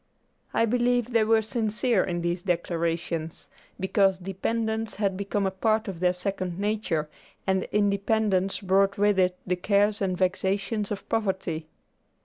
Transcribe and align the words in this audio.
I 0.51 0.65
believe 0.65 1.13
they 1.13 1.23
were 1.23 1.43
sincere 1.43 2.03
in 2.03 2.21
these 2.23 2.41
declarations, 2.41 3.49
because 3.79 4.17
dependence 4.17 4.95
had 4.95 5.15
become 5.15 5.45
a 5.45 5.51
part 5.51 5.87
of 5.87 5.99
their 5.99 6.11
second 6.11 6.57
nature, 6.57 7.07
and 7.45 7.65
independence 7.65 8.61
brought 8.61 8.97
with 8.97 9.19
it 9.19 9.37
the 9.45 9.57
cares 9.57 10.01
and 10.01 10.17
vexations 10.17 10.89
of 10.89 11.07
poverty. 11.07 11.67